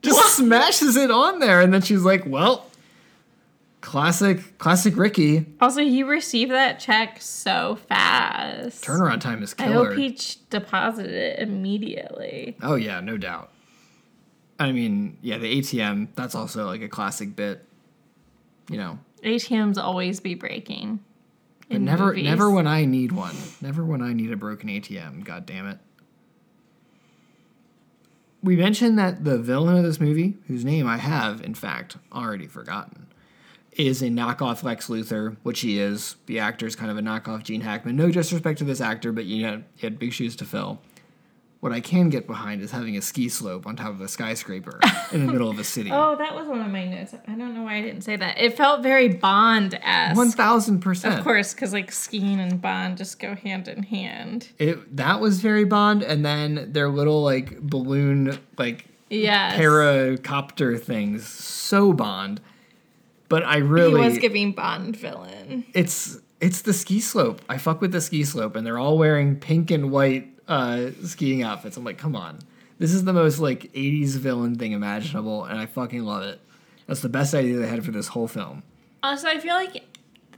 [0.00, 2.70] Just smashes it on there, and then she's like, "Well,
[3.84, 5.46] classic, classic Ricky.
[5.60, 8.82] also he received that check so fast.
[8.82, 9.68] Turnaround time is killer.
[9.68, 12.56] I killer." hope he ch- deposited it immediately.
[12.62, 13.50] Oh yeah, no doubt.
[14.58, 17.66] I mean, yeah, the ATM, that's also like a classic bit.
[18.70, 18.98] You know.
[19.22, 21.00] ATMs always be breaking.
[21.68, 22.24] But never movies.
[22.24, 23.36] never when I need one.
[23.60, 25.78] Never when I need a broken ATM, god damn it.
[28.42, 32.46] We mentioned that the villain of this movie, whose name I have, in fact, already
[32.46, 33.06] forgotten,
[33.76, 36.16] is a knockoff Lex Luthor, which he is.
[36.26, 37.96] The actor is kind of a knockoff Gene Hackman.
[37.96, 40.80] No disrespect to this actor, but you know, he had big shoes to fill.
[41.60, 44.78] What I can get behind is having a ski slope on top of a skyscraper
[45.12, 45.90] in the middle of a city.
[45.90, 47.14] Oh, that was one of my notes.
[47.26, 48.38] I don't know why I didn't say that.
[48.38, 50.14] It felt very Bond esque.
[50.14, 51.18] One thousand percent.
[51.18, 54.50] Of course, because like skiing and Bond just go hand in hand.
[54.58, 59.58] It that was very Bond, and then their little like balloon like Yes.
[59.58, 62.40] paracopter things, so Bond.
[63.28, 65.64] But I really He really, was giving Bond villain.
[65.72, 67.40] it's it's the ski slope.
[67.48, 71.42] I fuck with the ski slope, and they're all wearing pink and white uh, skiing
[71.42, 71.76] outfits.
[71.76, 72.38] I'm like, come on,
[72.78, 76.40] this is the most like '80s villain thing imaginable, and I fucking love it.
[76.86, 78.62] That's the best idea they had for this whole film.
[79.02, 79.82] Also, I feel like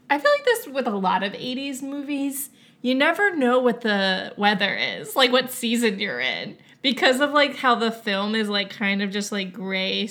[0.09, 2.51] I feel like this with a lot of 80s movies,
[2.83, 7.57] you never know what the weather is, like what season you're in because of like
[7.57, 10.09] how the film is like kind of just like gray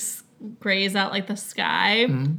[0.60, 2.08] grays out like the sky.
[2.10, 2.34] Mm-hmm.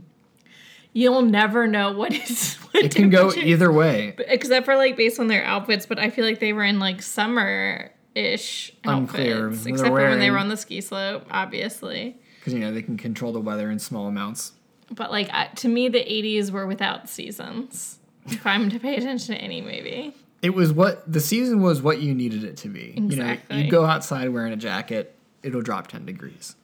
[0.96, 4.14] You'll never know what is what It can go either way.
[4.28, 7.02] except for like based on their outfits, but I feel like they were in like
[7.02, 9.48] summer ish Unclear.
[9.48, 9.64] outfits.
[9.64, 12.16] They're Except for when they were on the ski slope, obviously.
[12.38, 14.52] Because you know they can control the weather in small amounts.
[14.90, 17.98] But like I- to me, the '80s were without seasons.
[18.28, 22.00] If I'm to pay attention to any movie, It was what the season was what
[22.00, 22.94] you needed it to be.
[22.96, 26.56] You know, you go outside wearing a jacket, it'll drop 10 degrees.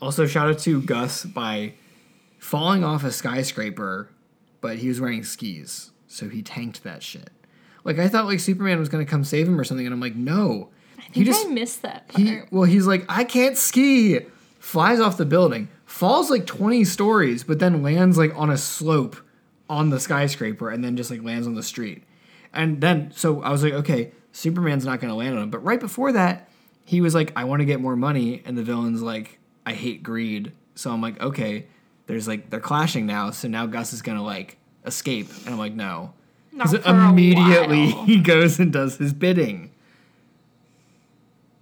[0.00, 1.74] Also, shout out to Gus by
[2.42, 4.10] falling off a skyscraper,
[4.60, 7.30] but he was wearing skis, so he tanked that shit.
[7.84, 10.16] Like I thought like Superman was gonna come save him or something, and I'm like,
[10.16, 10.70] no.
[10.98, 12.20] I think He just I missed that part.
[12.22, 14.20] he well, he's like, I can't ski.
[14.58, 19.16] Flies off the building, falls like 20 stories, but then lands like on a slope
[19.70, 22.02] on the skyscraper and then just like lands on the street.
[22.52, 25.50] And then so I was like, okay, Superman's not gonna land on him.
[25.50, 26.48] But right before that,
[26.84, 30.02] he was like, I want to get more money, and the villain's like, I hate
[30.02, 30.50] greed.
[30.74, 31.66] So I'm like, okay,
[32.06, 35.28] there's like they're clashing now, so now Gus is gonna like escape.
[35.44, 36.12] And I'm like, no.
[36.52, 39.70] Because immediately he goes and does his bidding.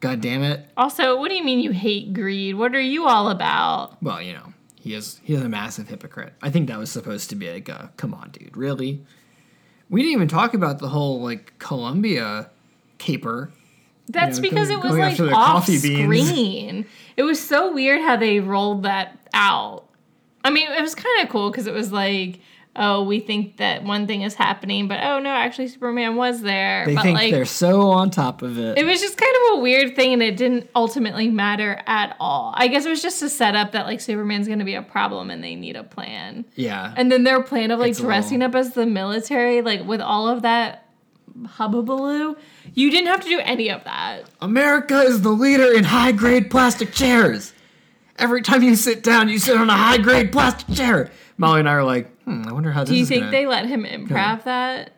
[0.00, 0.66] God damn it.
[0.76, 2.54] Also, what do you mean you hate greed?
[2.56, 4.02] What are you all about?
[4.02, 6.32] Well, you know, he is he is a massive hypocrite.
[6.42, 9.04] I think that was supposed to be like, a, come on, dude, really?
[9.90, 12.50] We didn't even talk about the whole like Columbia
[12.98, 13.52] caper.
[14.08, 15.82] That's know, because going- it was like off beans.
[15.82, 16.86] screen.
[17.16, 19.84] It was so weird how they rolled that out.
[20.44, 22.40] I mean, it was kind of cool because it was like,
[22.76, 26.86] oh, we think that one thing is happening, but oh no, actually Superman was there.
[26.86, 28.78] They but think like, they're so on top of it.
[28.78, 32.54] It was just kind of a weird thing, and it didn't ultimately matter at all.
[32.56, 35.30] I guess it was just a setup that like Superman's going to be a problem,
[35.30, 36.44] and they need a plan.
[36.54, 36.94] yeah.
[36.96, 40.00] And then their plan of like It's dressing little- up as the military, like with
[40.00, 40.86] all of that
[41.42, 42.36] hubbubaloo,
[42.74, 44.24] you didn't have to do any of that.
[44.40, 47.52] America is the leader in high grade plastic chairs.
[48.20, 51.10] Every time you sit down, you sit on a high grade plastic chair.
[51.38, 53.32] Molly and I are like, hmm, I wonder how this Do you think gonna...
[53.32, 54.92] they let him improv that?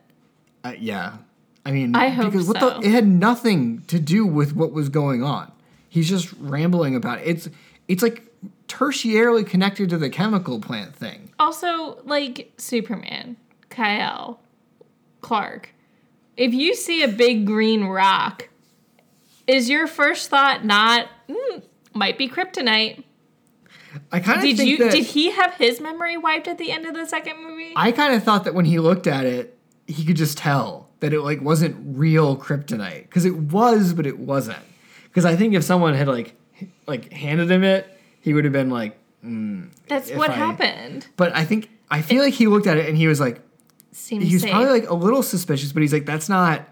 [0.65, 1.19] Uh, yeah.
[1.65, 2.81] I mean, I hope because what so.
[2.81, 5.53] the, it had nothing to do with what was going on.
[5.89, 7.29] He's just rambling about it.
[7.29, 7.49] It's
[7.87, 8.25] it's like
[8.67, 11.31] tertiarily connected to the chemical plant thing.
[11.39, 13.37] Also, like Superman,
[13.69, 14.41] Kyle,
[15.21, 15.75] Clark.
[16.37, 18.49] If you see a big green rock,
[19.47, 21.59] is your first thought not "Hmm,
[21.95, 23.05] might be kryptonite?
[24.11, 26.71] I kind of Did think you that did he have his memory wiped at the
[26.73, 27.73] end of the second movie?
[27.77, 31.13] I kind of thought that when he looked at it, he could just tell that
[31.13, 34.59] it like wasn't real kryptonite because it was, but it wasn't.
[35.05, 36.35] Because I think if someone had like
[36.87, 37.87] like handed him it,
[38.21, 38.99] he would have been like.
[39.23, 41.07] Hmm, that's what I- happened.
[41.17, 43.41] But I think I feel like he looked at it and he was like,
[43.93, 44.51] Seems he was safe.
[44.51, 46.67] probably like a little suspicious, but he's like, that's not,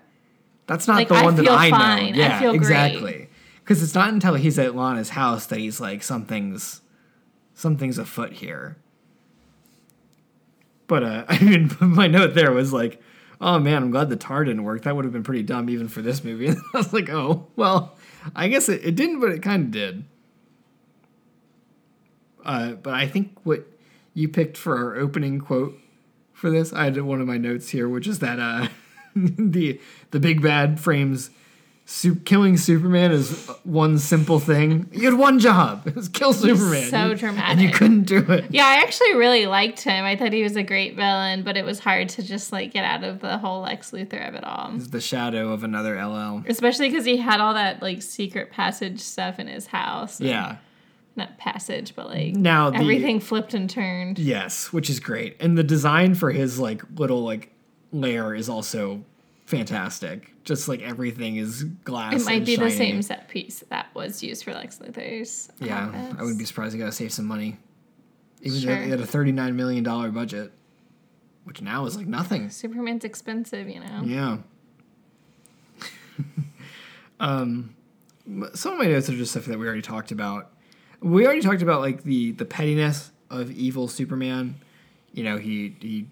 [0.66, 1.80] that's not Like, the I one that I fine.
[2.06, 2.16] I know.
[2.16, 3.28] Yeah, feel exactly.
[3.62, 6.80] Because it's not until he's at Lana's house that he's like, something's,
[7.60, 8.76] something's afoot here.
[10.86, 13.00] But uh, I mean, my note there was like,
[13.40, 14.82] oh man, I'm glad the tar didn't work.
[14.82, 16.46] That would have been pretty dumb even for this movie.
[16.48, 17.96] And I was like, oh well,
[18.34, 20.04] I guess it, it didn't, but it kind of did.
[22.44, 23.66] Uh, but I think what
[24.14, 25.78] you picked for our opening quote
[26.32, 28.68] for this, I had one of my notes here, which is that uh,
[29.14, 31.30] the the big bad frames
[31.90, 34.88] su- killing Superman is one simple thing.
[34.92, 36.88] You had one job: it was kill Superman.
[36.88, 37.50] so dramatic.
[37.50, 38.46] and you couldn't do it.
[38.50, 40.04] Yeah, I actually really liked him.
[40.04, 42.84] I thought he was a great villain, but it was hard to just like get
[42.84, 44.72] out of the whole Lex Luthor of it all.
[44.76, 46.44] It's the shadow of another LL.
[46.46, 50.20] Especially because he had all that like secret passage stuff in his house.
[50.20, 50.56] Yeah.
[51.16, 54.18] Not passage, but like Now the- everything flipped and turned.
[54.18, 57.50] Yes, which is great, and the design for his like little like
[57.92, 59.02] lair is also
[59.44, 60.32] fantastic.
[60.50, 62.12] Just like everything is glass.
[62.12, 65.48] It might be the same set piece that was used for Lex Luthor's.
[65.60, 66.16] Yeah, office.
[66.18, 66.74] I wouldn't be surprised.
[66.74, 67.56] They got to save some money.
[68.42, 68.80] Even though Sure.
[68.80, 70.50] they had a thirty-nine million dollar budget,
[71.44, 72.50] which now is like nothing.
[72.50, 74.02] Superman's expensive, you know.
[74.04, 74.38] Yeah.
[77.20, 77.76] um,
[78.54, 80.50] some of my notes are just stuff that we already talked about.
[81.00, 84.56] We already talked about like the the pettiness of evil Superman.
[85.12, 86.08] You know, he he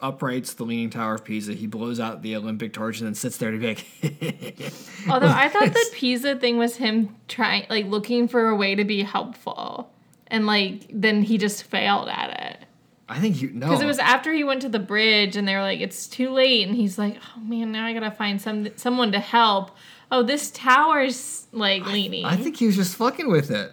[0.00, 1.52] uprights the Leaning Tower of Pisa.
[1.52, 3.86] He blows out the Olympic torch and then sits there to be like.
[5.08, 8.84] Although I thought the Pisa thing was him trying, like, looking for a way to
[8.84, 9.92] be helpful,
[10.28, 12.66] and like then he just failed at it.
[13.10, 15.56] I think you know Because it was after he went to the bridge and they
[15.56, 16.66] were like, it's too late.
[16.68, 19.72] And he's like, oh man, now I gotta find some someone to help.
[20.12, 22.24] Oh, this tower's like leaning.
[22.24, 23.72] I think he was just fucking with it.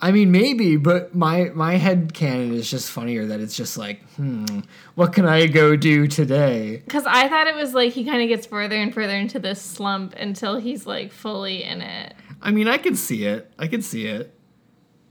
[0.00, 4.02] I mean, maybe, but my my head canon is just funnier that it's just like,
[4.10, 4.60] hmm,
[4.94, 6.82] what can I go do today?
[6.84, 9.60] Because I thought it was like he kind of gets further and further into this
[9.60, 12.14] slump until he's like fully in it.
[12.40, 13.50] I mean, I could see it.
[13.58, 14.32] I could see it.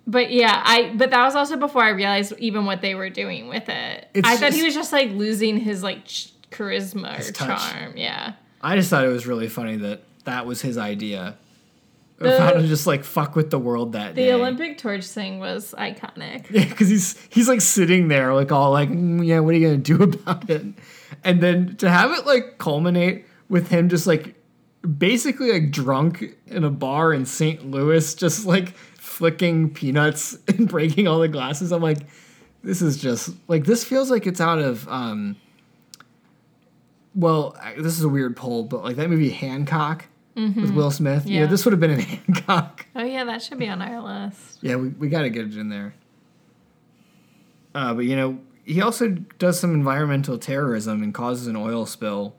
[0.06, 3.50] But yeah, I but that was also before I realized even what they were doing
[3.50, 4.08] with it.
[4.14, 7.72] It's I thought he was just like losing his like ch- charisma His or touch.
[7.72, 7.98] charm.
[7.98, 8.34] Yeah.
[8.62, 11.38] I just thought it was really funny that that was his idea
[12.20, 14.24] of how to just like fuck with the world that day.
[14.24, 14.34] The day.
[14.34, 16.50] Olympic torch thing was iconic.
[16.52, 19.68] Yeah, because he's he's like sitting there, like all like, "Mm, yeah, what are you
[19.68, 20.66] gonna do about it?
[21.24, 24.36] And then to have it like culminate with him just like
[24.98, 27.70] basically like drunk in a bar in St.
[27.70, 31.72] Louis, just like flicking peanuts and breaking all the glasses.
[31.72, 32.00] I'm like,
[32.64, 35.36] this is just like this feels like it's out of um.
[37.14, 40.06] Well, this is a weird poll, but like that movie Hancock
[40.38, 41.26] with Will Smith.
[41.26, 41.46] Yeah, Yeah.
[41.48, 42.86] this would have been in Hancock.
[42.96, 44.60] Oh yeah, that should be on our list.
[44.62, 45.94] Yeah, we, we got to get it in there.
[47.76, 49.10] Uh, but you know, he also
[49.40, 52.36] does some environmental terrorism and causes an oil spill,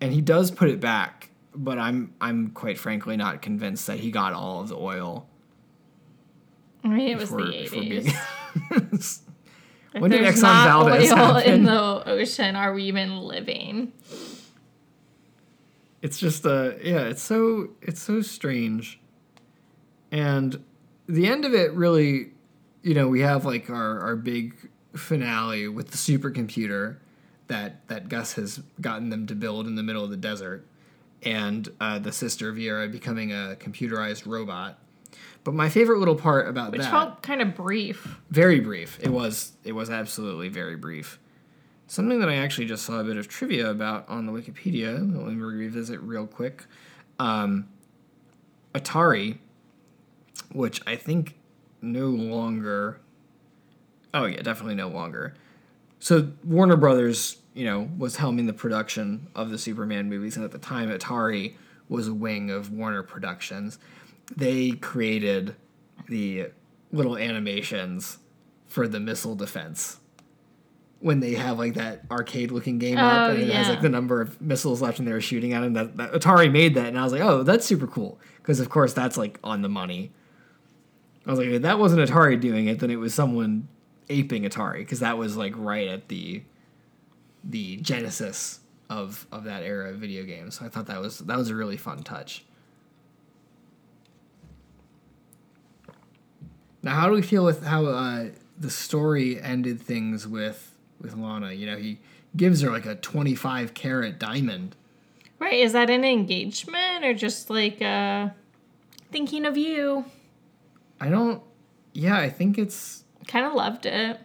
[0.00, 1.30] and he does put it back.
[1.54, 5.26] But I'm I'm quite frankly not convinced that he got all of the oil.
[6.84, 8.12] I mean, it was the eighties.
[9.92, 11.52] When did Exxon Valdez oil happen?
[11.52, 12.54] in the ocean.
[12.54, 13.92] Are we even living?
[16.02, 19.00] It's just uh yeah it's so it's so strange
[20.10, 20.62] and
[21.06, 22.30] the end of it really
[22.82, 24.54] you know we have like our our big
[24.94, 26.96] finale with the supercomputer
[27.48, 30.66] that that gus has gotten them to build in the middle of the desert
[31.22, 34.78] and uh, the sister Vera becoming a computerized robot
[35.44, 38.18] but my favorite little part about Which that felt kind of brief.
[38.30, 38.98] very brief.
[39.00, 41.18] It was it was absolutely very brief.
[41.90, 44.92] Something that I actually just saw a bit of trivia about on the Wikipedia.
[44.94, 46.66] Let me revisit real quick.
[47.18, 47.68] Um,
[48.72, 49.38] Atari,
[50.52, 51.34] which I think
[51.82, 53.00] no longer.
[54.14, 55.34] Oh yeah, definitely no longer.
[55.98, 60.52] So Warner Brothers, you know, was helming the production of the Superman movies, and at
[60.52, 61.56] the time, Atari
[61.88, 63.80] was a wing of Warner Productions.
[64.36, 65.56] They created
[66.08, 66.50] the
[66.92, 68.18] little animations
[68.68, 69.98] for the missile defense
[71.00, 73.88] when they have like that arcade looking game up Oh, and it has like the
[73.88, 75.72] number of missiles left and they're shooting at him.
[75.72, 78.68] That, that Atari made that, and I was like, oh, that's super cool because of
[78.68, 80.12] course that's like on the money.
[81.26, 83.68] I was like, if that wasn't Atari doing it, then it was someone
[84.08, 86.42] aping Atari because that was like right at the
[87.42, 90.58] the genesis of of that era of video games.
[90.58, 92.44] So I thought that was that was a really fun touch.
[96.82, 98.26] Now, how do we feel with how uh,
[98.58, 100.69] the story ended things with
[101.00, 101.52] with Lana?
[101.52, 101.98] You know, he
[102.36, 104.76] gives her like a twenty five carat diamond.
[105.38, 105.54] Right?
[105.60, 108.28] Is that an engagement or just like uh
[109.10, 110.04] thinking of you?
[111.00, 111.42] I don't.
[111.92, 114.18] Yeah, I think it's Kind of loved it.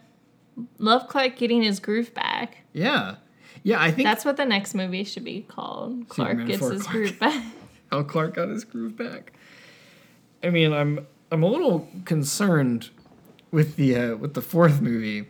[0.78, 2.58] Love Clark getting his groove back.
[2.72, 3.16] yeah,
[3.62, 3.80] yeah.
[3.80, 6.08] I think That's what the next movie should be called.
[6.08, 6.92] Clark Superman gets his Clark.
[6.96, 7.44] groove back.
[7.92, 9.32] how Clark got his groove back.
[10.42, 12.90] I mean, I'm I'm a little concerned
[13.50, 15.26] with the uh, with the fourth movie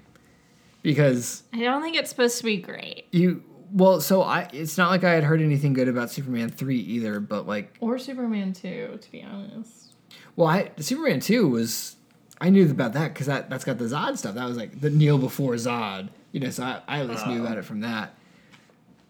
[0.87, 3.09] because I don't think it's supposed to be great.
[3.11, 6.79] you well, so I it's not like I had heard anything good about Superman three
[6.79, 9.95] either, but like Or Superman 2, to be honest.
[10.37, 11.97] Well, I Superman two was
[12.41, 14.37] I knew about that because that that's got the Zod stuff.
[14.37, 16.51] That was like the Kneel before Zod, you know.
[16.51, 17.61] So I, I at least knew about oh.
[17.61, 18.15] it from that.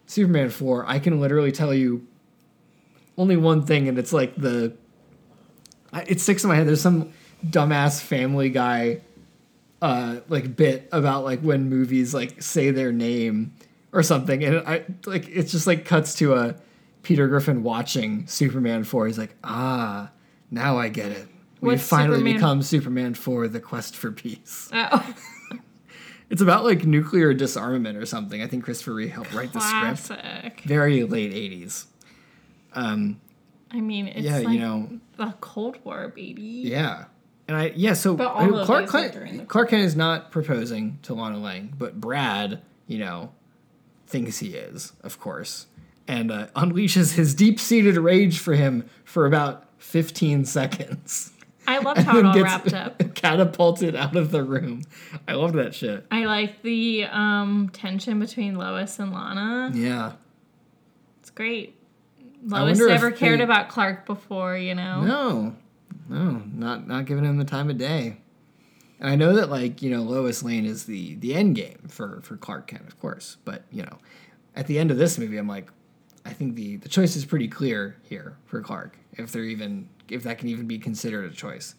[0.07, 2.07] Superman four, I can literally tell you
[3.19, 4.75] only one thing, and it's like the
[5.93, 6.67] I, it sticks in my head.
[6.67, 7.13] There's some
[7.45, 9.01] dumbass Family Guy
[9.81, 13.53] uh like bit about like when movies like say their name
[13.93, 16.55] or something, and I like it's just like cuts to a
[17.03, 19.07] Peter Griffin watching Superman four.
[19.07, 20.11] He's like, ah,
[20.51, 21.27] now I get it.
[21.61, 24.69] We've What's finally Superman- become Superman for the quest for peace.
[24.73, 25.15] Oh,
[26.29, 28.41] It's about like nuclear disarmament or something.
[28.41, 30.07] I think Christopher Reeve helped write the script.
[30.07, 30.61] classic.
[30.65, 31.85] Very late '80s.
[32.73, 33.21] Um,
[33.71, 36.41] I mean, it's yeah, like you know, the Cold War, baby.
[36.65, 37.05] yeah,
[37.47, 37.93] and I yeah.
[37.93, 41.73] So But all I- of Clark Kent, Clark Kent is not proposing to Lana Lang,
[41.77, 43.31] but Brad, you know,
[44.07, 45.67] thinks he is, of course,
[46.07, 51.31] and uh, unleashes his deep-seated rage for him for about 15 seconds.
[51.67, 53.13] I loved how it all Gets wrapped up.
[53.15, 54.83] catapulted out of the room.
[55.27, 56.05] I love that shit.
[56.09, 59.71] I like the um, tension between Lois and Lana.
[59.73, 60.13] Yeah.
[61.19, 61.75] It's great.
[62.45, 65.01] Lois never cared they- about Clark before, you know?
[65.01, 65.55] No,
[66.09, 68.17] no, not not giving him the time of day.
[68.99, 72.21] And I know that like you know Lois Lane is the the end game for
[72.23, 73.37] for Clark Kent, of course.
[73.45, 73.97] But you know,
[74.55, 75.69] at the end of this movie, I'm like,
[76.25, 78.97] I think the the choice is pretty clear here for Clark.
[79.13, 81.75] If they're even if that can even be considered a choice,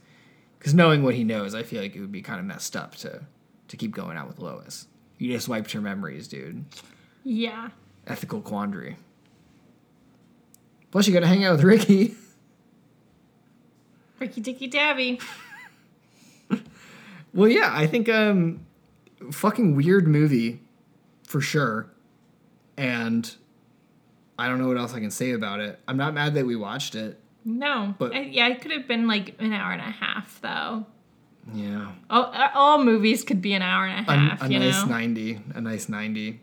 [0.59, 2.95] because knowing what he knows, I feel like it would be kind of messed up
[2.97, 3.23] to
[3.69, 4.87] to keep going out with Lois.
[5.19, 6.65] You just wiped her memories, dude.
[7.25, 7.71] Yeah.
[8.07, 8.97] Ethical quandary.
[10.91, 12.15] Plus, you got to hang out with Ricky.
[14.19, 15.21] Rikki-Tikki-Tavi.
[17.35, 18.65] Well, yeah, I think um,
[19.31, 20.61] fucking weird movie,
[21.25, 21.87] for sure,
[22.77, 23.33] and
[24.39, 25.79] I don't know what else I can say about it.
[25.87, 27.21] I'm not mad that we watched it.
[27.45, 27.95] No.
[27.99, 30.87] But- I, yeah, it could have been like an hour and a half, though.
[31.55, 34.83] Yeah, All, all movies could be an hour and a a, half, a you nice
[34.83, 34.89] know?
[34.89, 36.41] ninety, a nice ninety.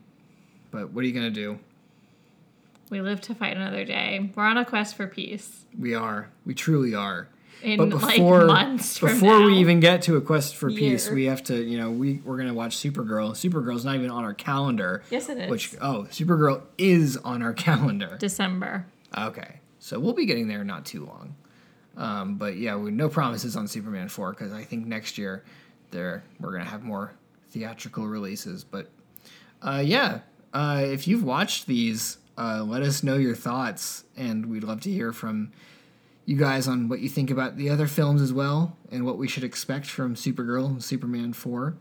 [0.72, 1.60] But what are you gonna do?
[2.90, 4.32] We live to fight another day.
[4.36, 5.66] We're on a quest for peace.
[5.78, 7.28] We are, we truly are.
[7.62, 11.16] In But before like months before we even get to a quest for peace, Year.
[11.16, 13.32] we have to, you know, we we're gonna watch Supergirl.
[13.32, 15.04] Supergirl's not even on our calendar.
[15.10, 15.50] Yes, it is.
[15.50, 18.18] Which oh, Supergirl is on our calendar.
[18.20, 18.86] December.
[19.18, 21.36] Okay, so we'll be getting there not too long.
[21.98, 25.44] Um, but yeah, we, no promises on Superman four because I think next year
[25.92, 27.14] there we're gonna have more
[27.50, 28.64] theatrical releases.
[28.64, 28.90] But
[29.62, 30.20] uh, yeah,
[30.54, 34.92] uh, if you've watched these, uh, let us know your thoughts, and we'd love to
[34.92, 35.52] hear from
[36.26, 39.28] you guys on what you think about the other films as well, and what we
[39.28, 41.76] should expect from Supergirl and Superman four.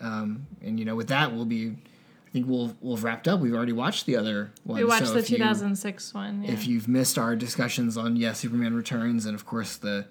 [0.00, 1.76] Um, and you know, with that, we'll be.
[2.26, 3.38] I think we'll we'll have wrapped up.
[3.40, 4.80] We've already watched the other ones.
[4.82, 6.42] We watched so the if you- 2006 one.
[6.42, 6.50] Yeah.
[6.50, 10.06] if you've missed our discussions on yeah Superman Returns and of course the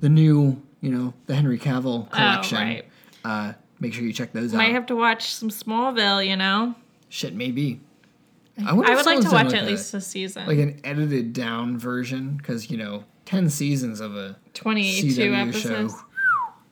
[0.00, 2.84] the new you know the Henry Cavill collection, Oh, right.
[3.24, 4.72] uh, make sure you check those Might out.
[4.72, 6.74] have to watch some Smallville, you know?
[7.08, 7.80] Shit, maybe.
[8.66, 10.46] I, if would like to watch like, at a- least a season.
[10.46, 15.92] like an edited down version because you know ten seasons of a 22 CW episodes.
[15.94, 15.98] show.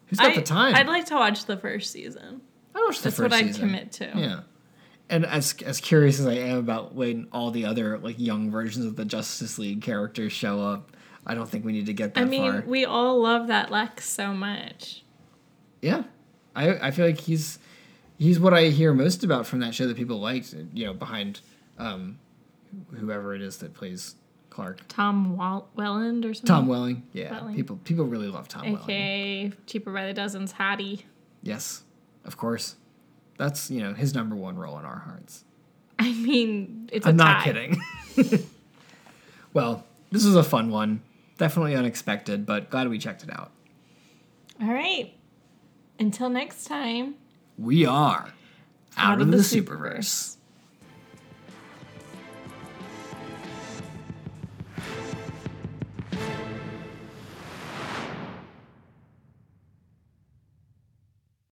[0.07, 0.75] Who's got I, the time?
[0.75, 2.41] I'd like to watch the first season.
[2.75, 3.61] I watched the That's first what I'd season.
[3.69, 4.11] commit to.
[4.15, 4.41] Yeah.
[5.11, 8.85] And as as curious as I am about when all the other like young versions
[8.87, 12.21] of the Justice League characters show up, I don't think we need to get that
[12.21, 12.61] I mean, far.
[12.67, 15.03] we all love that Lex so much.
[15.83, 16.05] Yeah,
[16.55, 17.59] I I feel like he's
[18.19, 20.55] he's what I hear most about from that show that people liked.
[20.75, 21.41] You know, behind
[21.79, 22.19] um,
[22.95, 24.17] whoever it is that plays
[24.51, 26.47] Clark, Tom Wall- Welland or something.
[26.49, 27.03] Tom Welling.
[27.13, 27.55] Yeah, Welling.
[27.55, 28.83] people people really love Tom Welling.
[28.85, 31.07] AKA Cheaper by the Dozens Hattie.
[31.43, 31.83] Yes,
[32.25, 32.77] of course.
[33.37, 35.45] That's you know his number one role in our hearts.
[35.99, 37.81] I mean, it's I'm not kidding.
[39.53, 41.03] well, this was a fun one.
[41.39, 43.53] Definitely unexpected, but glad we checked it out.
[44.61, 45.15] All right.
[46.01, 47.15] Until next time.
[47.57, 48.33] We are out,
[48.97, 50.37] Out of, of the, the Superverse.